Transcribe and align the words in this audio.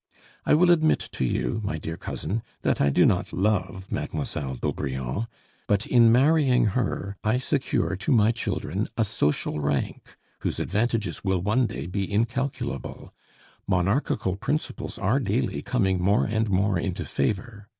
I 0.47 0.55
will 0.55 0.71
admit 0.71 1.09
to 1.11 1.23
you, 1.25 1.61
my 1.63 1.77
dear 1.77 1.95
cousin, 1.95 2.41
that 2.63 2.81
I 2.81 2.89
do 2.89 3.05
not 3.05 3.31
love 3.31 3.91
Mademoiselle 3.91 4.55
d'Aubrion; 4.55 5.27
but 5.67 5.85
in 5.85 6.11
marrying 6.11 6.65
her 6.73 7.17
I 7.23 7.37
secure 7.37 7.95
to 7.95 8.11
my 8.11 8.31
children 8.31 8.87
a 8.97 9.05
social 9.05 9.59
rank 9.59 10.17
whose 10.39 10.59
advantages 10.59 11.23
will 11.23 11.41
one 11.43 11.67
day 11.67 11.85
be 11.85 12.11
incalculable: 12.11 13.13
monarchical 13.67 14.37
principles 14.37 14.97
are 14.97 15.19
daily 15.19 15.61
coming 15.61 16.01
more 16.01 16.25
and 16.25 16.49
more 16.49 16.79
into 16.79 17.05
favor. 17.05 17.67